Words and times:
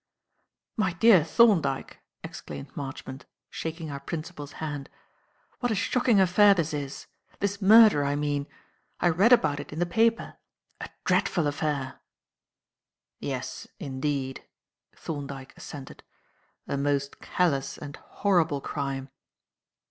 "My 0.77 0.93
dear 0.93 1.23
Thorndyke!" 1.23 1.99
exclaimed 2.23 2.75
Marchmont, 2.75 3.27
shaking 3.51 3.91
our 3.91 3.99
principal's 3.99 4.53
hand; 4.53 4.89
"what 5.59 5.71
a 5.71 5.75
shocking 5.75 6.19
affair 6.19 6.55
this 6.55 6.73
is 6.73 7.05
this 7.39 7.61
murder, 7.61 8.03
I 8.03 8.15
mean. 8.15 8.47
I 8.99 9.09
read 9.09 9.31
about 9.31 9.59
it 9.59 9.71
in 9.71 9.77
the 9.77 9.85
paper. 9.85 10.39
A 10.79 10.89
dreadful 11.05 11.45
affair!" 11.45 11.99
"Yes, 13.19 13.67
indeed," 13.79 14.43
Thorndyke 14.95 15.53
assented; 15.55 16.01
"a 16.67 16.77
most 16.77 17.19
callous 17.21 17.77
and 17.77 17.95
horrible 17.97 18.59
crime." 18.59 19.09